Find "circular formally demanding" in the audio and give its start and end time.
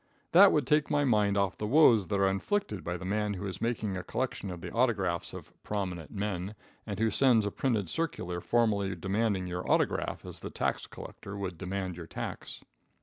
7.87-9.45